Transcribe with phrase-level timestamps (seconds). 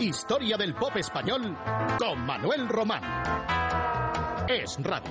[0.00, 1.54] Historia del pop español
[1.98, 3.02] con Manuel Román.
[4.48, 5.10] Es radio.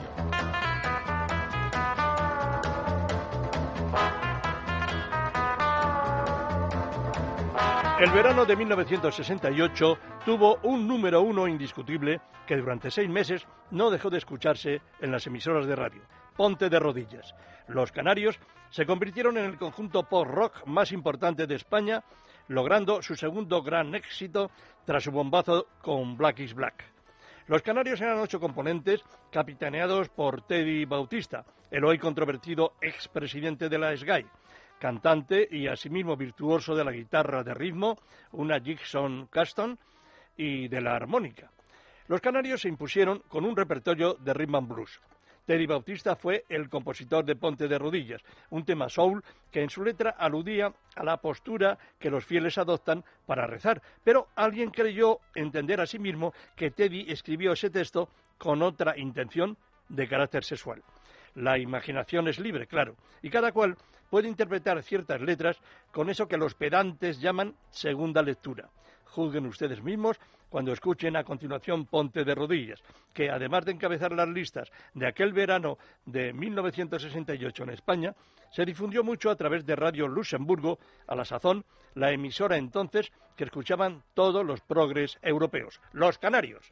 [7.99, 14.09] El verano de 1968 tuvo un número uno indiscutible que durante seis meses no dejó
[14.09, 16.01] de escucharse en las emisoras de radio.
[16.35, 17.35] Ponte de rodillas.
[17.67, 18.39] Los canarios
[18.71, 22.03] se convirtieron en el conjunto post-rock más importante de España,
[22.49, 24.51] logrando su segundo gran éxito
[24.85, 26.83] tras su bombazo con Black is Black.
[27.47, 33.95] Los canarios eran ocho componentes capitaneados por Teddy Bautista, el hoy controvertido expresidente de la
[33.95, 34.25] SGAI,
[34.79, 37.97] cantante y asimismo virtuoso de la guitarra de ritmo,
[38.33, 39.77] una Gibson Custom
[40.37, 41.51] y de la armónica.
[42.07, 44.99] Los canarios se impusieron con un repertorio de rhythm and blues.
[45.49, 49.83] Teddy Bautista fue el compositor de Ponte de Rodillas, un tema soul que en su
[49.83, 55.81] letra aludía a la postura que los fieles adoptan para rezar, pero alguien creyó entender
[55.81, 60.83] a sí mismo que Teddy escribió ese texto con otra intención de carácter sexual.
[61.33, 63.75] La imaginación es libre, claro, y cada cual
[64.11, 65.59] puede interpretar ciertas letras
[65.91, 68.69] con eso que los pedantes llaman segunda lectura.
[69.09, 72.81] Juzguen ustedes mismos cuando escuchen a continuación Ponte de Rodillas,
[73.13, 78.15] que además de encabezar las listas de aquel verano de 1968 en España,
[78.51, 83.43] se difundió mucho a través de Radio Luxemburgo, a la sazón, la emisora entonces que
[83.43, 86.71] escuchaban todos los progres europeos, los canarios.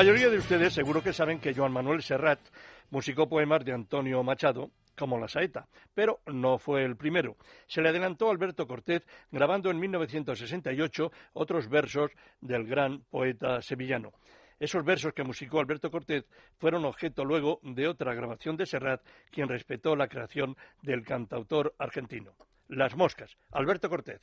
[0.00, 2.40] Mayoría de ustedes seguro que saben que Joan Manuel Serrat
[2.88, 7.36] musicó poemas de Antonio Machado, como La Saeta, pero no fue el primero.
[7.66, 14.12] Se le adelantó Alberto Cortés grabando en 1968 otros versos del gran poeta sevillano.
[14.58, 16.24] Esos versos que musicó Alberto Cortés
[16.56, 22.32] fueron objeto luego de otra grabación de Serrat, quien respetó la creación del cantautor argentino.
[22.68, 24.22] Las moscas, Alberto Cortés.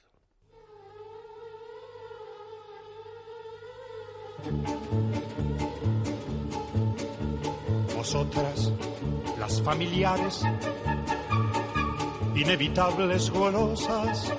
[8.07, 8.71] Vosotras,
[9.37, 10.41] las familiares,
[12.35, 14.33] inevitables golosas,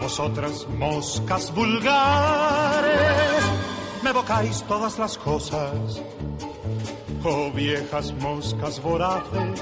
[0.00, 3.44] vosotras, moscas vulgares,
[4.02, 6.00] me evocáis todas las cosas,
[7.22, 9.60] oh viejas moscas voraces,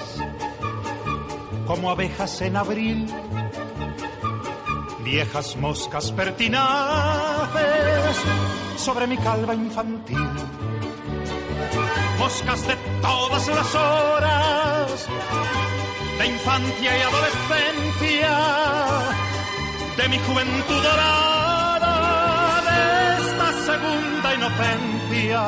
[1.67, 3.13] como abejas en abril,
[5.03, 6.63] viejas moscas pertinaces
[8.77, 10.26] sobre mi calva infantil
[12.27, 15.09] moscas de todas las horas,
[16.19, 18.37] de infancia y adolescencia,
[19.97, 22.81] de mi juventud dorada, de
[23.23, 25.45] esta segunda inocencia,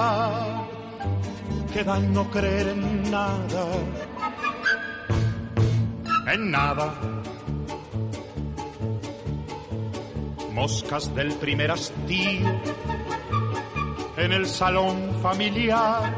[1.73, 3.65] que da no creer en nada,
[6.33, 6.95] en nada.
[10.53, 12.61] Moscas del primer hastío
[14.17, 16.13] en el salón familiar,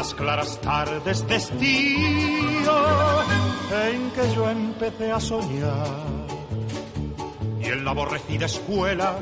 [0.00, 2.78] las claras tardes de estío
[3.84, 5.88] en que yo empecé a soñar.
[7.60, 9.18] Y en la aborrecida escuela,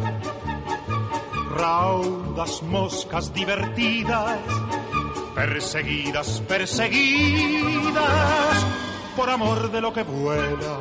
[1.50, 4.38] raudas moscas divertidas,
[5.34, 7.96] perseguidas, perseguidas,
[9.16, 10.80] por amor de lo que vuela.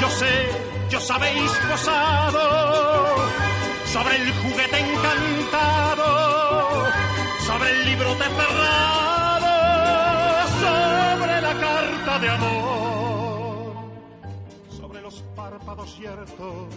[0.00, 0.50] Yo sé,
[0.90, 3.14] yo habéis posado
[3.86, 6.41] sobre el juguete encantado,
[7.46, 9.46] sobre el libro de cerrado,
[10.60, 13.74] sobre la carta de amor,
[14.68, 16.74] sobre los párpados ciertos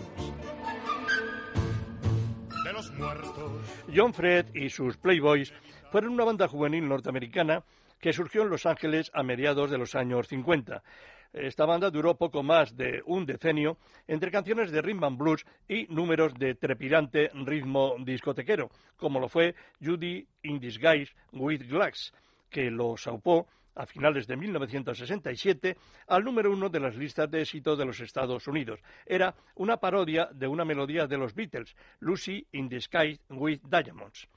[2.63, 3.51] de los muertos.
[3.95, 5.53] John Fred y sus Playboys
[5.91, 7.63] fueron una banda juvenil norteamericana
[7.99, 10.83] que surgió en Los Ángeles a mediados de los años 50
[11.35, 13.77] esta banda duró poco más de un decenio
[14.07, 19.55] entre canciones de rhythm and blues y números de trepidante ritmo discotequero, como lo fue
[19.83, 22.13] Judy in Disguise with Glass,
[22.49, 25.75] que lo saupó a finales de 1967
[26.07, 28.79] al número uno de las listas de éxito de los Estados Unidos.
[29.05, 34.27] Era una parodia de una melodía de los Beatles, Lucy in Disguise with Diamonds.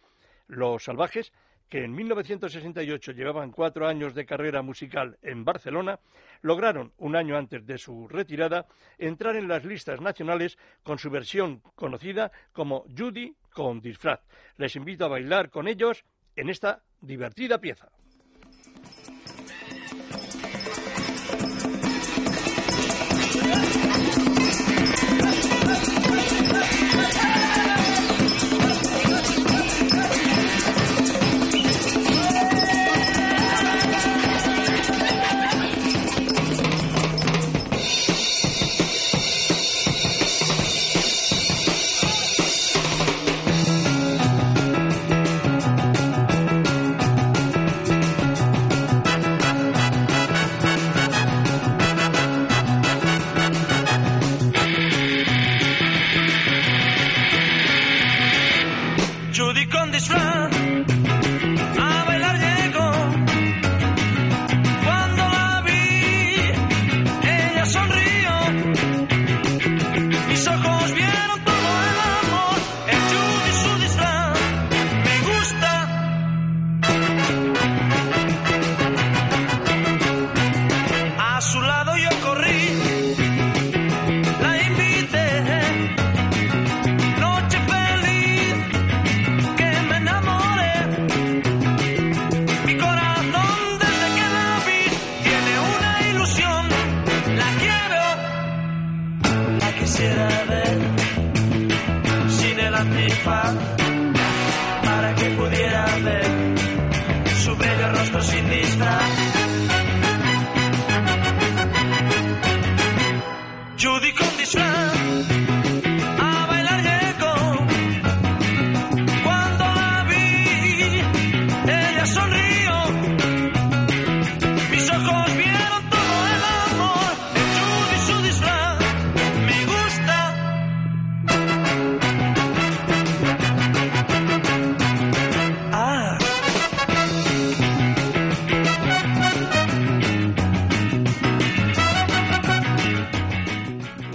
[0.49, 1.33] Los Salvajes
[1.69, 6.01] que en 1968 llevaban cuatro años de carrera musical en Barcelona,
[6.41, 8.67] lograron, un año antes de su retirada,
[8.97, 14.21] entrar en las listas nacionales con su versión conocida como Judy con disfraz.
[14.57, 16.05] Les invito a bailar con ellos
[16.37, 17.91] en esta divertida pieza.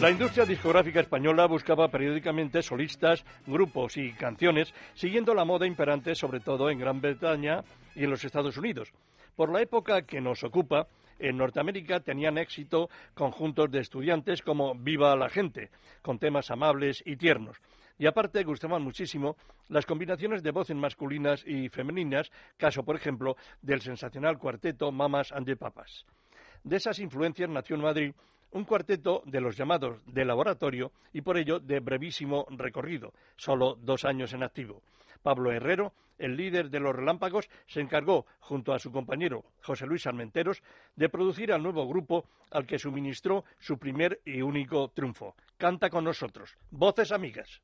[0.09, 6.69] Industria discográfica española buscaba periódicamente solistas, grupos y canciones, siguiendo la moda imperante sobre todo
[6.69, 7.63] en Gran Bretaña
[7.95, 8.91] y en los Estados Unidos.
[9.35, 10.87] Por la época que nos ocupa,
[11.19, 15.69] en Norteamérica tenían éxito conjuntos de estudiantes como Viva la gente,
[16.01, 17.55] con temas amables y tiernos.
[17.97, 19.37] Y aparte gustaban muchísimo
[19.69, 25.45] las combinaciones de voces masculinas y femeninas, caso por ejemplo del sensacional cuarteto Mamas and
[25.45, 26.05] the Papas.
[26.63, 28.13] De esas influencias nació en Madrid
[28.53, 34.05] un cuarteto de los llamados de laboratorio y por ello de brevísimo recorrido, solo dos
[34.05, 34.81] años en activo.
[35.21, 40.05] Pablo Herrero, el líder de los Relámpagos, se encargó, junto a su compañero José Luis
[40.05, 40.61] Armenteros,
[40.95, 45.35] de producir al nuevo grupo al que suministró su primer y único triunfo.
[45.57, 46.57] Canta con nosotros.
[46.69, 47.61] Voces amigas.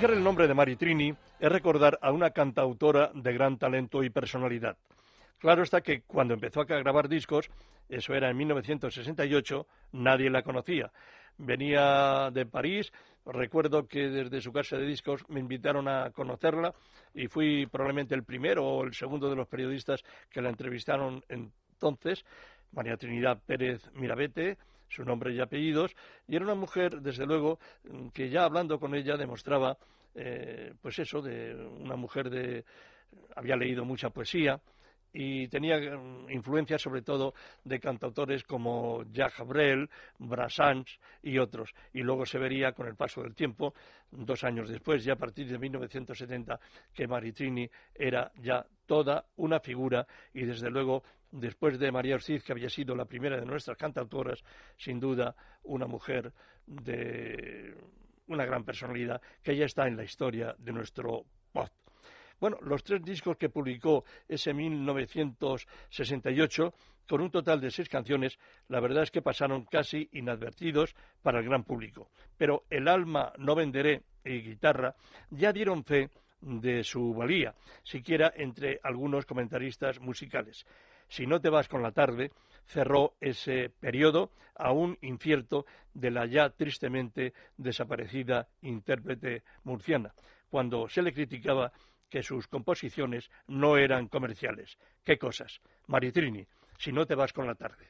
[0.00, 4.78] Pronunciar el nombre de Maritrini es recordar a una cantautora de gran talento y personalidad.
[5.38, 7.50] Claro está que cuando empezó a grabar discos,
[7.86, 10.90] eso era en 1968, nadie la conocía.
[11.36, 12.90] Venía de París,
[13.26, 16.72] recuerdo que desde su casa de discos me invitaron a conocerla
[17.12, 22.24] y fui probablemente el primero o el segundo de los periodistas que la entrevistaron entonces,
[22.72, 24.56] María Trinidad Pérez Mirabete,
[24.90, 25.94] su nombre y apellidos,
[26.28, 27.58] y era una mujer, desde luego,
[28.12, 29.78] que ya hablando con ella demostraba,
[30.14, 32.64] eh, pues eso, de una mujer de...
[33.36, 34.60] había leído mucha poesía,
[35.12, 39.88] y tenía mm, influencia sobre todo de cantautores como Jacques Brel,
[40.18, 41.72] Brassens y otros.
[41.92, 43.74] Y luego se vería con el paso del tiempo,
[44.10, 46.60] dos años después, ya a partir de 1970,
[46.92, 51.02] que Maritrini era ya toda una figura y desde luego
[51.32, 54.42] después de María Ortiz, que había sido la primera de nuestras cantautoras,
[54.76, 56.32] sin duda una mujer
[56.66, 57.74] de
[58.26, 61.24] una gran personalidad que ya está en la historia de nuestro.
[62.40, 66.74] Bueno, los tres discos que publicó ese 1968,
[67.06, 71.44] con un total de seis canciones, la verdad es que pasaron casi inadvertidos para el
[71.44, 72.08] gran público.
[72.38, 74.96] Pero El alma no venderé y Guitarra
[75.30, 76.08] ya dieron fe
[76.40, 80.64] de su valía, siquiera entre algunos comentaristas musicales.
[81.08, 82.32] Si no te vas con la tarde,
[82.64, 90.14] cerró ese periodo aún incierto de la ya tristemente desaparecida intérprete murciana,
[90.48, 91.72] cuando se le criticaba
[92.10, 94.76] que sus composiciones no eran comerciales.
[95.04, 95.60] ¿Qué cosas?
[95.86, 97.86] Maritrini, si no te vas con la tarde.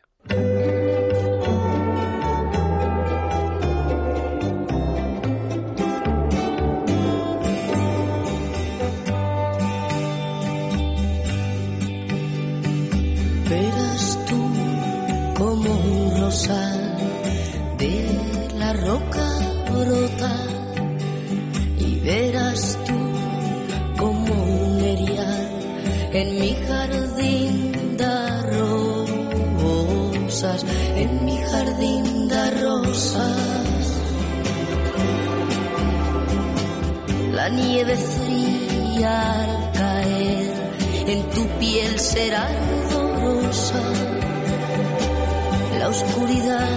[13.49, 16.97] Verás tú como un rosal
[17.79, 19.29] de la roca
[19.73, 20.37] brota
[21.79, 21.99] y
[26.21, 30.61] en mi jardín da rosas,
[31.03, 33.87] en mi jardín da rosas.
[37.33, 40.53] La nieve fría al caer
[41.07, 43.83] en tu piel será ardorosa.
[45.79, 46.69] La oscuridad,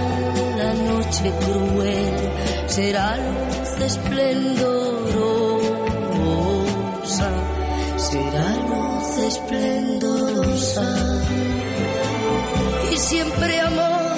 [0.57, 2.15] la noche cruel
[2.67, 5.62] será luz esplendorosa,
[12.91, 14.17] Y siempre amor,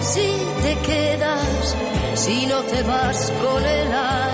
[0.00, 1.76] si te quedas,
[2.14, 4.29] si no te vas con el alma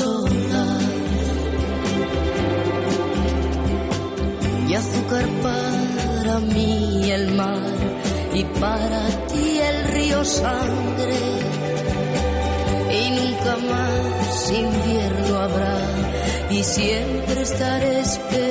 [0.00, 0.82] olas.
[4.68, 7.60] Y azúcar para mí el mar
[8.34, 11.20] y para ti el río sangre
[12.90, 15.78] y nunca más invierno habrá
[16.50, 18.42] y siempre estaré esperando,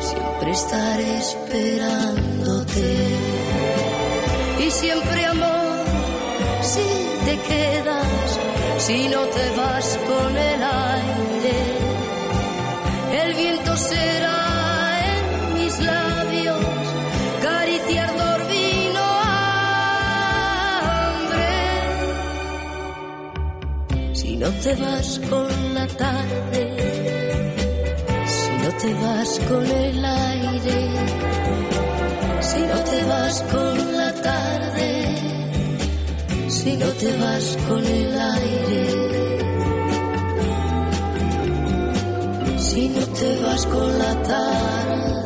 [0.00, 3.08] siempre estaré esperándote
[4.66, 5.84] y siempre amor,
[6.62, 8.38] si te quedas,
[8.78, 11.58] si no te vas con el aire,
[13.22, 14.40] el viento será
[15.14, 16.64] en mis labios,
[17.42, 19.04] cariciar dormino
[20.94, 21.50] hambre.
[24.14, 26.64] Si no te vas con la tarde,
[28.26, 30.88] si no te vas con el aire,
[32.40, 33.71] si no te vas con
[36.62, 38.84] si no te vas con el aire.
[42.58, 45.21] Si no te vas con la tarde.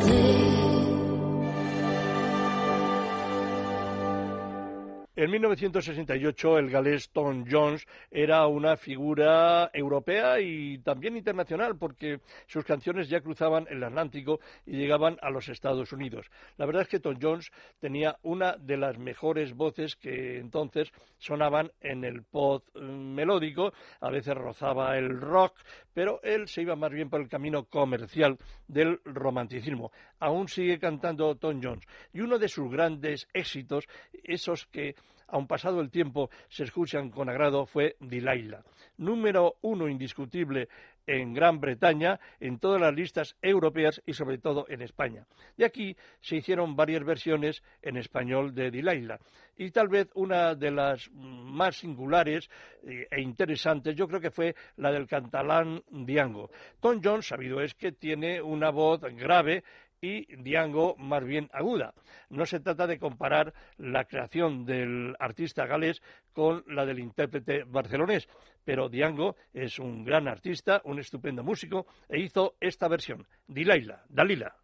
[5.17, 12.63] En 1968 el galés Tom Jones era una figura europea y también internacional porque sus
[12.63, 16.27] canciones ya cruzaban el Atlántico y llegaban a los Estados Unidos.
[16.57, 17.49] La verdad es que Tom Jones
[17.79, 24.11] tenía una de las mejores voces que entonces sonaban en el pop eh, melódico, a
[24.11, 25.55] veces rozaba el rock,
[25.95, 29.91] pero él se iba más bien por el camino comercial del romanticismo.
[30.19, 33.87] Aún sigue cantando Tom Jones y uno de sus grandes éxitos,
[34.23, 34.93] esos que
[35.27, 38.63] aun pasado el tiempo se escuchan con agrado, fue Delilah.
[38.97, 40.69] Número uno indiscutible
[41.07, 45.25] en Gran Bretaña, en todas las listas europeas y sobre todo en España.
[45.55, 49.19] De aquí se hicieron varias versiones en español de Delilah.
[49.55, 52.49] Y tal vez una de las más singulares
[52.83, 56.51] e interesantes, yo creo que fue la del catalán Diango.
[56.79, 59.63] Tom Jones, sabido es que tiene una voz grave
[60.01, 61.93] y Diango más bien aguda.
[62.29, 66.01] No se trata de comparar la creación del artista galés
[66.33, 68.27] con la del intérprete barcelonés,
[68.63, 74.55] pero Diango es un gran artista, un estupendo músico e hizo esta versión, Dilaila, Dalila.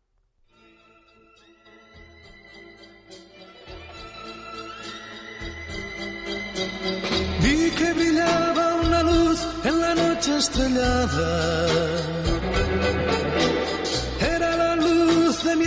[7.41, 12.22] Vi que brillaba una luz en la noche estrellada.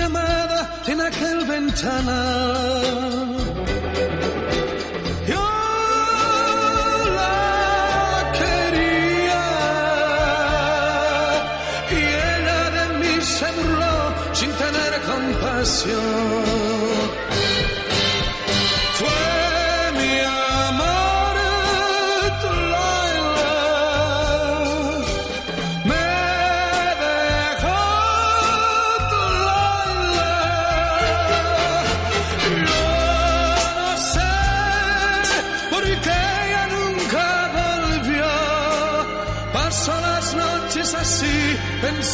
[0.00, 3.37] Amada en aquel ventanal.
[5.26, 5.44] Yo
[7.18, 9.44] la quería
[11.90, 12.00] y
[12.35, 13.96] ella de mí se burló
[14.32, 16.55] sin tener compasión.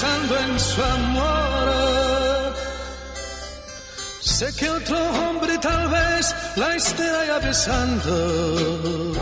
[0.02, 2.54] Pensando en su amor.
[4.20, 9.12] Sé que otro hombre tal vez la esté ya besando.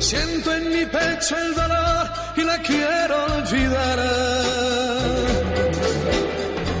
[0.00, 3.98] Siento en mi pecho el dolor y la quiero olvidar.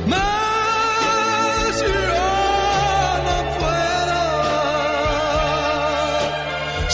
[0.06, 0.26] No
[3.58, 4.20] puedo.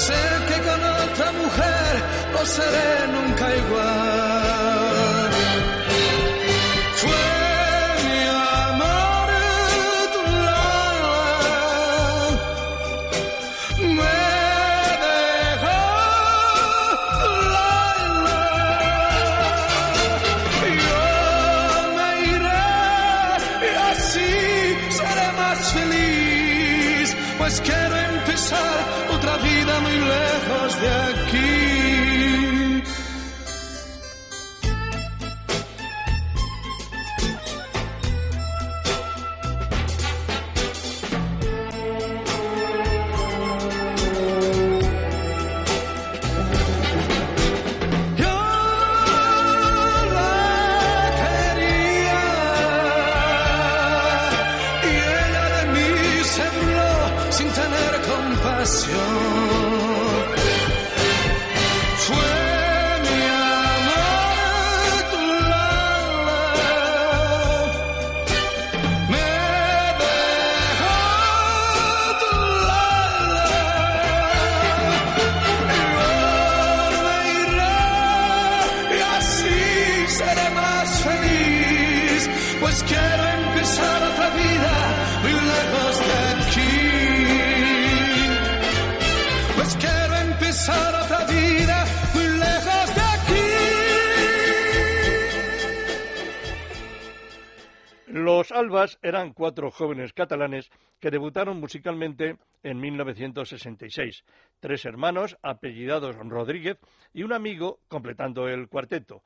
[0.06, 1.92] Sé que con otra mujer
[2.32, 3.91] no seré nunca igual.
[99.30, 104.24] Cuatro jóvenes catalanes que debutaron musicalmente en 1966.
[104.58, 106.78] Tres hermanos, apellidados Rodríguez,
[107.12, 109.22] y un amigo completando el cuarteto.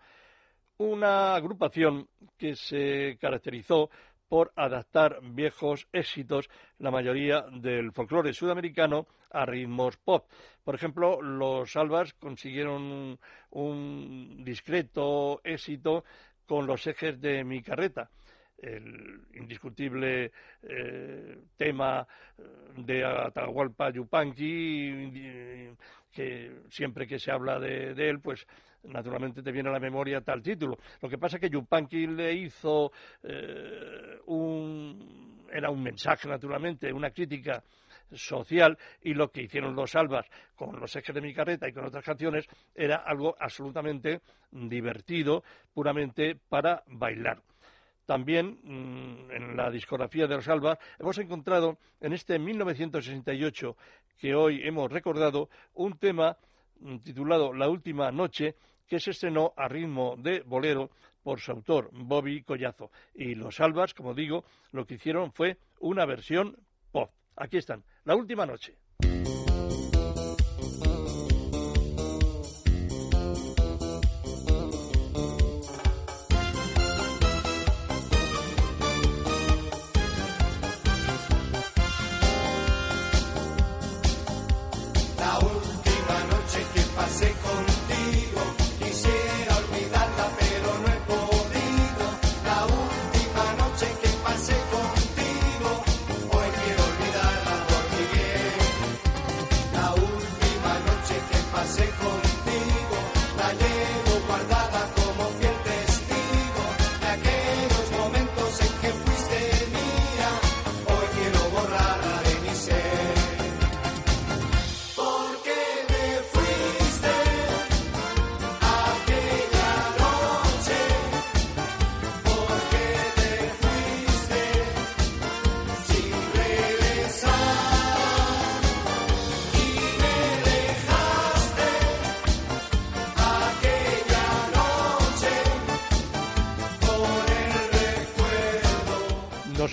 [0.79, 3.89] Una agrupación que se caracterizó
[4.29, 10.27] por adaptar viejos éxitos, la mayoría del folclore sudamericano, a ritmos pop.
[10.65, 13.19] Por ejemplo, los Albas consiguieron
[13.51, 16.05] un discreto éxito
[16.47, 18.11] con los ejes de mi carreta
[18.59, 22.07] el indiscutible eh, tema
[22.77, 25.75] de Atahualpa Yupanqui, eh,
[26.13, 28.47] que siempre que se habla de, de, él, pues
[28.85, 30.79] naturalmente te viene a la memoria tal título.
[31.01, 32.93] Lo que pasa es que Yupanqui le hizo
[33.23, 35.47] eh, un...
[35.53, 37.63] era un mensaje, naturalmente, una crítica
[38.13, 41.85] social y lo que hicieron los Albas con los ejes de mi carreta y con
[41.85, 45.43] otras canciones era algo absolutamente divertido,
[45.75, 47.43] puramente para bailar.
[48.07, 53.77] También mmm, en la discografía de los Albas hemos encontrado en este 1968
[54.17, 56.39] que hoy hemos recordado un tema
[56.79, 58.55] mmm, titulado La última noche
[58.87, 60.91] que se estrenó a ritmo de bolero
[61.25, 66.07] por su autor Bobby Collazo y los Albas, como digo, lo que hicieron fue una
[66.07, 66.57] versión
[66.93, 67.11] pop.
[67.35, 68.77] Aquí están, La última noche.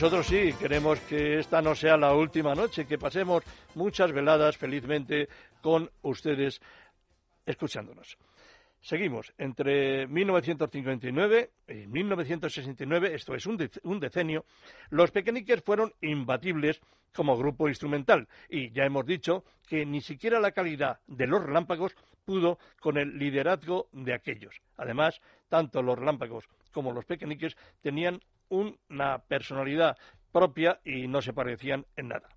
[0.04, 3.42] Nosotros sí, queremos que esta no sea la última noche, que pasemos
[3.74, 5.30] muchas veladas felizmente
[5.62, 6.60] con ustedes
[7.46, 8.18] escuchándonos.
[8.82, 9.32] Seguimos.
[9.38, 14.44] Entre 1959 y 1969, esto es un, de un decenio,
[14.89, 16.82] los Pequeñiques fueron imbatibles
[17.16, 21.96] como grupo instrumental y ya hemos dicho que ni siquiera la calidad de los relámpagos
[22.26, 24.60] pudo con el liderazgo de aquellos.
[24.76, 28.20] Además, tanto los relámpagos como los Pequeñiques tenían
[28.54, 29.98] una personalidad
[30.32, 32.30] propia y no se parecían en nada.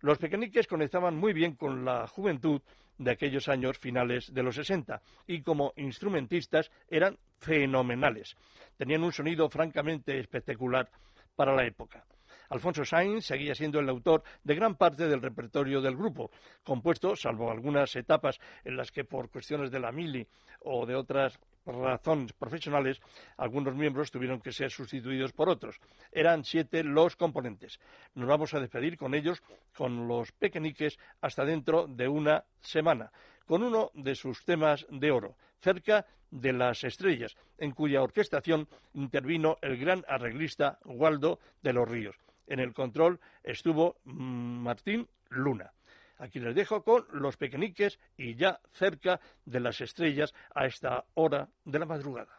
[0.00, 2.62] Los pequeñiques conectaban muy bien con la juventud
[2.98, 8.36] de aquellos años finales de los 60 y como instrumentistas eran fenomenales.
[8.76, 10.88] Tenían un sonido francamente espectacular
[11.34, 12.04] para la época.
[12.50, 16.30] Alfonso Sainz seguía siendo el autor de gran parte del repertorio del grupo,
[16.64, 20.26] compuesto, salvo algunas etapas en las que por cuestiones de la mili
[20.60, 21.38] o de otras
[21.76, 23.00] razones profesionales,
[23.36, 25.80] algunos miembros tuvieron que ser sustituidos por otros.
[26.12, 27.80] Eran siete los componentes.
[28.14, 29.42] Nos vamos a despedir con ellos,
[29.76, 33.10] con los pequeñiques, hasta dentro de una semana,
[33.46, 39.56] con uno de sus temas de oro, cerca de las estrellas, en cuya orquestación intervino
[39.62, 42.16] el gran arreglista Waldo de los Ríos.
[42.46, 45.72] En el control estuvo Martín Luna.
[46.18, 51.48] Aquí les dejo con los pequeñiques y ya cerca de las estrellas a esta hora
[51.64, 52.38] de la madrugada.